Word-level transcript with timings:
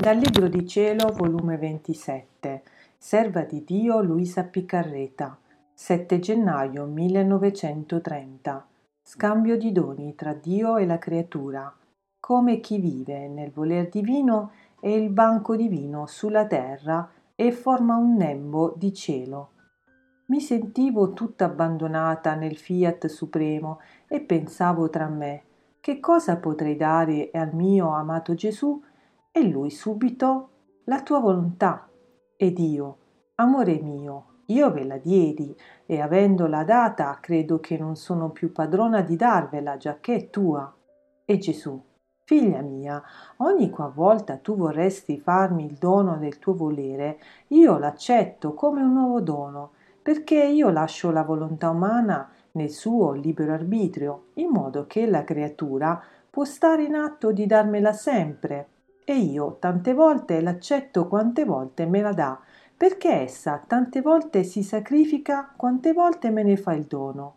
Dal 0.00 0.16
Libro 0.16 0.48
di 0.48 0.66
Cielo, 0.66 1.12
volume 1.12 1.58
27, 1.58 2.62
Serva 2.96 3.42
di 3.42 3.64
Dio 3.64 4.00
Luisa 4.00 4.44
Piccarreta, 4.44 5.36
7 5.74 6.18
gennaio 6.18 6.86
1930. 6.86 8.66
Scambio 9.02 9.58
di 9.58 9.72
doni 9.72 10.14
tra 10.14 10.32
Dio 10.32 10.78
e 10.78 10.86
la 10.86 10.96
creatura, 10.96 11.70
come 12.18 12.60
chi 12.60 12.78
vive 12.78 13.28
nel 13.28 13.50
voler 13.50 13.90
divino 13.90 14.52
e 14.80 14.94
il 14.94 15.10
banco 15.10 15.54
divino 15.54 16.06
sulla 16.06 16.46
terra 16.46 17.06
e 17.34 17.52
forma 17.52 17.96
un 17.96 18.16
nembo 18.16 18.72
di 18.78 18.94
cielo. 18.94 19.50
Mi 20.28 20.40
sentivo 20.40 21.12
tutta 21.12 21.44
abbandonata 21.44 22.34
nel 22.34 22.56
fiat 22.56 23.06
supremo 23.08 23.80
e 24.08 24.20
pensavo 24.22 24.88
tra 24.88 25.08
me 25.08 25.42
che 25.78 26.00
cosa 26.00 26.38
potrei 26.38 26.76
dare 26.76 27.28
al 27.34 27.52
mio 27.52 27.90
amato 27.94 28.32
Gesù 28.32 28.82
e 29.32 29.42
lui 29.42 29.70
subito 29.70 30.48
la 30.84 31.02
tua 31.02 31.20
volontà. 31.20 31.88
Ed 32.36 32.58
io, 32.58 32.96
amore 33.36 33.78
mio, 33.80 34.24
io 34.46 34.72
ve 34.72 34.84
la 34.84 34.96
diedi 34.96 35.54
e 35.86 36.00
avendola 36.00 36.64
data 36.64 37.16
credo 37.20 37.60
che 37.60 37.78
non 37.78 37.94
sono 37.94 38.30
più 38.30 38.50
padrona 38.50 39.02
di 39.02 39.14
darvela 39.14 39.76
giacché 39.76 40.16
è 40.16 40.30
tua. 40.30 40.74
E 41.24 41.38
Gesù, 41.38 41.80
figlia 42.24 42.60
mia, 42.60 43.00
ogni 43.36 43.70
qualvolta 43.70 44.36
tu 44.38 44.56
vorresti 44.56 45.20
farmi 45.20 45.64
il 45.64 45.74
dono 45.74 46.16
del 46.16 46.40
tuo 46.40 46.54
volere, 46.54 47.20
io 47.48 47.78
l'accetto 47.78 48.54
come 48.54 48.82
un 48.82 48.94
nuovo 48.94 49.20
dono, 49.20 49.72
perché 50.02 50.42
io 50.42 50.70
lascio 50.70 51.12
la 51.12 51.22
volontà 51.22 51.70
umana 51.70 52.28
nel 52.52 52.70
suo 52.70 53.12
libero 53.12 53.52
arbitrio, 53.52 54.30
in 54.34 54.48
modo 54.48 54.86
che 54.88 55.06
la 55.06 55.22
creatura 55.22 56.02
può 56.28 56.42
stare 56.44 56.82
in 56.82 56.96
atto 56.96 57.30
di 57.30 57.46
darmela 57.46 57.92
sempre 57.92 58.66
e 59.04 59.16
io 59.16 59.56
tante 59.58 59.94
volte 59.94 60.40
l'accetto 60.40 61.08
quante 61.08 61.44
volte 61.44 61.86
me 61.86 62.00
la 62.00 62.12
dà, 62.12 62.38
perché 62.76 63.10
essa 63.10 63.62
tante 63.66 64.00
volte 64.00 64.42
si 64.42 64.62
sacrifica 64.62 65.52
quante 65.56 65.92
volte 65.92 66.30
me 66.30 66.42
ne 66.42 66.56
fa 66.56 66.72
il 66.72 66.84
dono. 66.84 67.34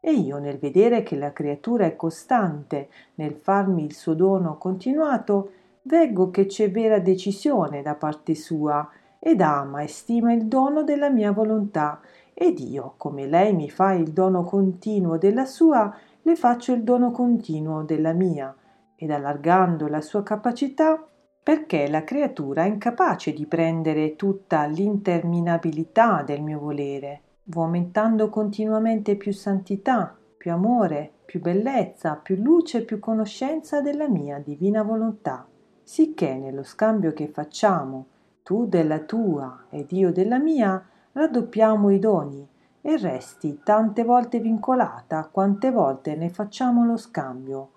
E 0.00 0.12
io 0.12 0.38
nel 0.38 0.58
vedere 0.58 1.02
che 1.02 1.16
la 1.16 1.32
creatura 1.32 1.84
è 1.84 1.96
costante 1.96 2.88
nel 3.16 3.34
farmi 3.34 3.84
il 3.84 3.94
suo 3.94 4.14
dono 4.14 4.56
continuato, 4.56 5.50
veggo 5.82 6.30
che 6.30 6.46
c'è 6.46 6.70
vera 6.70 6.98
decisione 6.98 7.82
da 7.82 7.94
parte 7.94 8.34
sua 8.34 8.88
ed 9.18 9.40
ama 9.40 9.82
e 9.82 9.88
stima 9.88 10.32
il 10.32 10.46
dono 10.46 10.82
della 10.82 11.10
mia 11.10 11.32
volontà 11.32 12.00
ed 12.38 12.58
io, 12.58 12.94
come 12.98 13.26
lei 13.26 13.54
mi 13.54 13.70
fa 13.70 13.92
il 13.92 14.12
dono 14.12 14.44
continuo 14.44 15.16
della 15.16 15.46
sua, 15.46 15.94
le 16.20 16.36
faccio 16.36 16.72
il 16.72 16.82
dono 16.82 17.10
continuo 17.10 17.82
della 17.82 18.12
mia, 18.12 18.54
ed 18.96 19.10
allargando 19.10 19.86
la 19.86 20.00
sua 20.00 20.22
capacità 20.22 21.06
perché 21.46 21.86
la 21.88 22.02
creatura 22.02 22.64
è 22.64 22.66
incapace 22.66 23.32
di 23.32 23.46
prendere 23.46 24.16
tutta 24.16 24.64
l'interminabilità 24.64 26.24
del 26.24 26.42
mio 26.42 26.58
volere, 26.58 27.20
aumentando 27.54 28.28
continuamente 28.28 29.14
più 29.14 29.32
santità, 29.32 30.16
più 30.36 30.50
amore, 30.50 31.08
più 31.24 31.40
bellezza, 31.40 32.16
più 32.16 32.34
luce, 32.34 32.84
più 32.84 32.98
conoscenza 32.98 33.80
della 33.80 34.08
mia 34.08 34.40
divina 34.40 34.82
volontà, 34.82 35.46
sicché 35.84 36.34
nello 36.34 36.64
scambio 36.64 37.12
che 37.12 37.28
facciamo, 37.28 38.06
tu 38.42 38.66
della 38.66 38.98
tua 38.98 39.66
ed 39.70 39.92
io 39.92 40.10
della 40.12 40.38
mia, 40.38 40.84
raddoppiamo 41.12 41.90
i 41.90 42.00
doni 42.00 42.48
e 42.80 42.96
resti 42.96 43.60
tante 43.62 44.02
volte 44.02 44.40
vincolata 44.40 45.28
quante 45.30 45.70
volte 45.70 46.16
ne 46.16 46.28
facciamo 46.28 46.84
lo 46.84 46.96
scambio. 46.96 47.70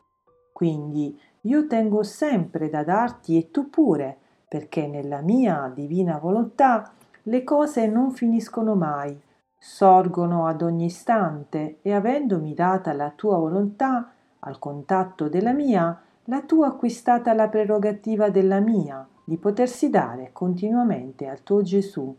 Quindi 0.60 1.18
io 1.44 1.68
tengo 1.68 2.04
sempre 2.04 2.68
da 2.68 2.84
darti 2.84 3.38
e 3.38 3.50
tu 3.50 3.70
pure, 3.70 4.18
perché 4.46 4.88
nella 4.88 5.22
mia 5.22 5.72
divina 5.74 6.18
volontà 6.18 6.92
le 7.24 7.46
cose 7.46 7.88
non 7.88 8.12
finiscono 8.12 8.76
mai, 8.76 9.18
sorgono 9.58 10.48
ad 10.48 10.62
ogni 10.62 10.88
istante 10.88 11.78
e 11.82 11.94
avendomi 11.94 12.54
data 12.54 12.92
la 12.92 13.10
tua 13.16 13.38
volontà, 13.38 14.12
al 14.40 14.60
contatto 14.60 15.30
della 15.30 15.54
mia, 15.54 15.98
la 16.26 16.42
tua 16.42 16.68
acquistata 16.68 17.34
la 17.34 17.48
prerogativa 17.48 18.30
della 18.30 18.60
mia, 18.60 19.08
di 19.24 19.38
potersi 19.38 19.90
dare 19.90 20.32
continuamente 20.34 21.30
al 21.30 21.42
tuo 21.42 21.62
Gesù. 21.62 22.14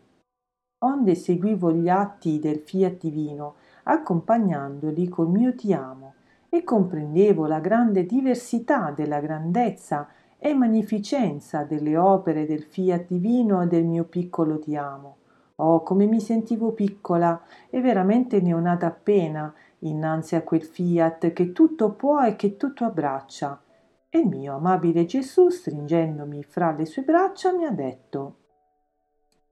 Onde 0.79 1.13
seguivo 1.13 1.71
gli 1.71 1.89
atti 1.89 2.39
del 2.39 2.57
fiat 2.57 2.97
divino, 2.97 3.53
accompagnandoli 3.83 5.07
col 5.09 5.29
mio 5.29 5.53
ti 5.53 5.73
amo, 5.73 6.00
e 6.53 6.65
comprendevo 6.65 7.45
la 7.45 7.61
grande 7.61 8.05
diversità 8.05 8.91
della 8.93 9.21
grandezza 9.21 10.09
e 10.37 10.53
magnificenza 10.53 11.63
delle 11.63 11.95
opere 11.95 12.45
del 12.45 12.63
fiat 12.63 13.05
divino 13.07 13.61
e 13.61 13.67
del 13.67 13.85
mio 13.85 14.03
piccolo 14.03 14.59
ti 14.59 14.75
amo. 14.75 15.15
Oh, 15.55 15.81
come 15.81 16.07
mi 16.07 16.19
sentivo 16.19 16.73
piccola 16.73 17.41
e 17.69 17.79
veramente 17.79 18.41
neonata 18.41 18.87
appena 18.87 19.53
innanzi 19.79 20.35
a 20.35 20.41
quel 20.41 20.63
fiat 20.63 21.31
che 21.31 21.53
tutto 21.53 21.91
può 21.93 22.21
e 22.21 22.35
che 22.35 22.57
tutto 22.57 22.83
abbraccia. 22.83 23.61
E 24.09 24.19
il 24.19 24.27
mio 24.27 24.55
amabile 24.55 25.05
Gesù, 25.05 25.47
stringendomi 25.47 26.43
fra 26.43 26.73
le 26.73 26.85
sue 26.85 27.03
braccia, 27.03 27.53
mi 27.53 27.63
ha 27.63 27.71
detto 27.71 28.35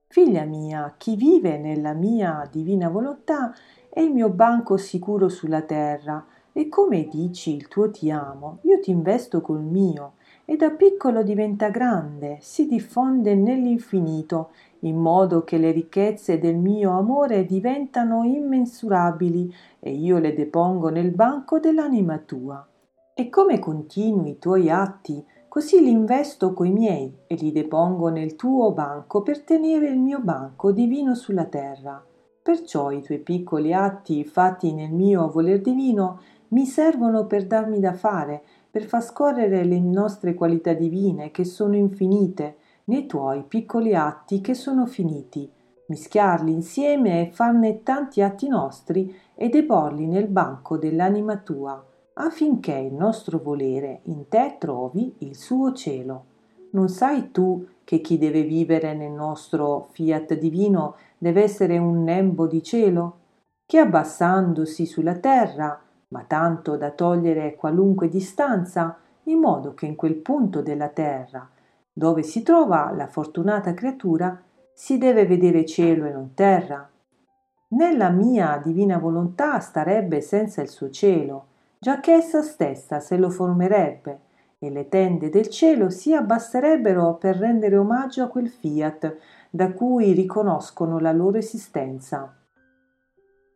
Figlia 0.08 0.44
mia, 0.44 0.96
chi 0.98 1.16
vive 1.16 1.58
nella 1.58 1.94
mia 1.94 2.46
divina 2.52 2.90
volontà 2.90 3.54
è 3.90 4.02
il 4.02 4.12
mio 4.12 4.30
banco 4.30 4.76
sicuro 4.76 5.30
sulla 5.30 5.62
terra, 5.62 6.26
e 6.60 6.68
come 6.68 7.08
dici 7.08 7.56
il 7.56 7.70
tuo 7.70 7.90
ti 7.90 8.12
amo, 8.12 8.58
io 8.64 8.82
ti 8.82 8.92
investo 8.92 9.40
col 9.40 9.64
mio, 9.64 10.16
e 10.44 10.58
da 10.58 10.72
piccolo 10.72 11.24
diventa 11.24 11.70
grande, 11.70 12.40
si 12.42 12.68
diffonde 12.68 13.34
nell'infinito, 13.34 14.50
in 14.80 14.98
modo 14.98 15.46
che 15.46 15.58
le 15.58 15.72
ricchezze 15.72 16.38
del 16.38 16.58
mio 16.58 16.98
amore 16.98 17.46
diventano 17.46 18.26
immensurabili 18.26 19.56
e 19.80 19.94
io 19.94 20.18
le 20.18 20.34
depongo 20.34 20.90
nel 20.90 21.12
banco 21.12 21.60
dell'anima 21.60 22.18
tua. 22.18 22.68
E 23.14 23.30
come 23.30 23.58
continui 23.60 24.32
i 24.32 24.38
tuoi 24.38 24.70
atti, 24.70 25.24
così 25.48 25.80
li 25.80 25.92
investo 25.92 26.52
coi 26.52 26.72
miei 26.72 27.20
e 27.26 27.36
li 27.36 27.54
depongo 27.54 28.10
nel 28.10 28.36
tuo 28.36 28.74
banco 28.74 29.22
per 29.22 29.44
tenere 29.44 29.88
il 29.88 29.98
mio 29.98 30.20
banco 30.20 30.74
divino 30.74 31.16
sulla 31.16 31.46
terra. 31.46 32.04
Perciò 32.42 32.92
i 32.92 33.02
tuoi 33.02 33.20
piccoli 33.20 33.74
atti 33.74 34.26
fatti 34.26 34.74
nel 34.74 34.92
mio 34.92 35.30
voler 35.30 35.62
divino 35.62 36.20
mi 36.50 36.66
servono 36.66 37.26
per 37.26 37.46
darmi 37.46 37.80
da 37.80 37.94
fare, 37.94 38.42
per 38.70 38.84
far 38.84 39.04
scorrere 39.04 39.64
le 39.64 39.80
nostre 39.80 40.34
qualità 40.34 40.74
divine 40.74 41.32
che 41.32 41.44
sono 41.44 41.76
infinite, 41.76 42.58
nei 42.86 43.06
tuoi 43.06 43.44
piccoli 43.44 43.94
atti 43.96 44.42
che 44.42 44.54
sono 44.54 44.86
finiti, 44.86 45.50
mischiarli 45.88 46.52
insieme 46.52 47.22
e 47.22 47.32
farne 47.32 47.84
tanti 47.84 48.22
atti 48.22 48.48
nostri 48.48 49.16
e 49.36 49.50
deporli 49.50 50.08
nel 50.08 50.28
banco 50.28 50.78
dell'anima 50.78 51.38
tua, 51.38 51.84
affinché 52.14 52.74
il 52.74 52.94
nostro 52.94 53.40
volere 53.40 54.02
in 54.04 54.28
te 54.28 54.58
trovi 54.60 55.16
il 55.20 55.36
suo 55.36 55.74
cielo. 55.74 56.26
Non 56.72 56.90
sai 56.90 57.32
tu 57.32 57.66
che 57.84 58.02
chi 58.02 58.18
deve 58.18 58.44
vivere 58.44 58.94
nel 58.94 59.12
nostro 59.12 59.88
fiat 59.92 60.36
divino 60.36 60.96
deve 61.18 61.42
essere 61.44 61.78
un 61.78 62.04
nembo 62.04 62.46
di 62.46 62.62
cielo, 62.62 63.18
che 63.66 63.80
abbassandosi 63.80 64.86
sulla 64.86 65.16
terra 65.16 65.80
ma 66.10 66.24
tanto 66.28 66.76
da 66.76 66.92
togliere 66.92 67.56
qualunque 67.56 68.10
distanza, 68.10 68.98
in 69.24 69.40
modo 69.40 69.74
che 69.74 69.86
in 69.86 69.96
quel 69.96 70.16
punto 70.16 70.62
della 70.62 70.90
terra, 70.90 71.48
dove 71.92 72.24
si 72.24 72.44
trova 72.44 72.92
la 72.92 73.08
fortunata 73.08 73.74
creatura, 73.74 74.42
si 74.74 74.98
deve 74.98 75.26
vedere 75.26 75.66
cielo 75.66 76.06
e 76.06 76.12
non 76.12 76.34
terra. 76.34 76.90
Nella 77.70 78.10
mia 78.10 78.60
divina 78.64 78.98
volontà 78.98 79.60
starebbe 79.60 80.22
senza 80.22 80.62
il 80.62 80.70
suo 80.70 80.90
cielo, 80.90 81.48
giacché 81.78 82.14
essa 82.14 82.42
stessa 82.42 83.00
se 83.00 83.18
lo 83.18 83.30
formerebbe, 83.30 84.22
e 84.58 84.70
le 84.70 84.90
tende 84.90 85.30
del 85.30 85.50
cielo 85.50 85.90
si 85.90 86.14
abbasserebbero 86.14 87.16
per 87.16 87.38
rendere 87.38 87.78
omaggio 87.78 88.24
a 88.24 88.28
quel 88.28 88.50
fiat 88.50 89.18
da 89.50 89.72
cui 89.72 90.12
riconoscono 90.12 91.00
la 91.00 91.12
loro 91.12 91.38
esistenza. 91.38 92.34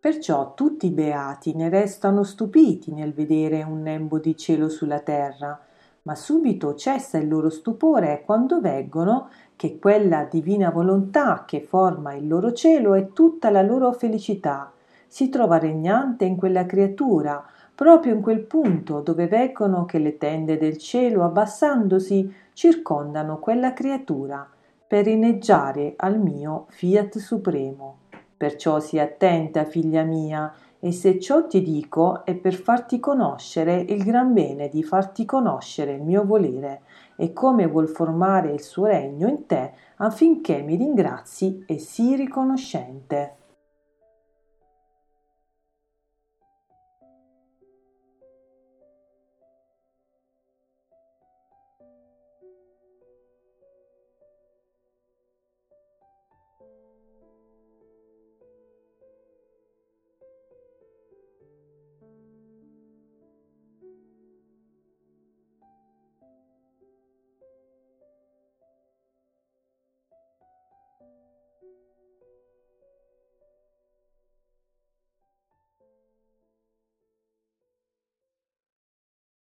Perciò 0.04 0.54
tutti 0.54 0.88
i 0.88 0.92
beati 0.92 1.56
ne 1.56 1.70
restano 1.70 2.24
stupiti 2.24 2.92
nel 2.92 3.14
vedere 3.14 3.64
un 3.64 3.82
nembo 3.84 4.20
di 4.20 4.36
cielo 4.36 4.68
sulla 4.68 5.00
terra, 5.00 5.58
ma 6.02 6.14
subito 6.14 6.76
cessa 6.76 7.18
il 7.18 7.30
loro 7.30 7.50
stupore 7.50 8.22
quando 8.26 8.60
veggono 8.60 9.30
che 9.56 9.80
quella 9.80 10.28
divina 10.30 10.72
volontà 10.72 11.46
che 11.48 11.62
forma 11.62 12.16
il 12.16 12.28
loro 12.28 12.52
cielo 12.52 12.96
è 12.96 13.14
tutta 13.14 13.50
la 13.50 13.62
loro 13.62 13.94
felicità, 13.94 14.74
si 15.08 15.30
trova 15.30 15.58
regnante 15.58 16.26
in 16.26 16.36
quella 16.36 16.66
creatura, 16.66 17.42
proprio 17.74 18.14
in 18.14 18.22
quel 18.22 18.42
punto 18.42 19.00
dove 19.00 19.28
veggono 19.28 19.86
che 19.86 20.00
le 20.00 20.18
tende 20.18 20.58
del 20.58 20.78
cielo 20.80 21.24
abbassandosi 21.24 22.30
circondano 22.52 23.40
quella 23.40 23.72
creatura 23.72 24.46
per 24.86 25.08
inneggiare 25.08 25.94
al 25.96 26.20
mio 26.20 26.66
fiat 26.72 27.20
supremo. 27.20 28.03
Perciò 28.44 28.82
sii 28.82 29.00
attenta, 29.00 29.64
figlia 29.64 30.04
mia, 30.04 30.54
e 30.78 30.92
se 30.92 31.18
ciò 31.18 31.48
ti 31.48 31.62
dico 31.62 32.26
è 32.26 32.36
per 32.36 32.56
farti 32.56 33.00
conoscere 33.00 33.80
il 33.80 34.04
gran 34.04 34.34
bene 34.34 34.68
di 34.68 34.84
farti 34.84 35.24
conoscere 35.24 35.94
il 35.94 36.02
mio 36.02 36.26
volere 36.26 36.82
e 37.16 37.32
come 37.32 37.68
vuol 37.68 37.88
formare 37.88 38.52
il 38.52 38.60
suo 38.60 38.88
regno 38.88 39.30
in 39.30 39.46
te 39.46 39.72
affinché 39.96 40.62
mi 40.62 40.76
ringrazi 40.76 41.64
e 41.66 41.78
sii 41.78 42.18
riconoscente. 42.18 43.38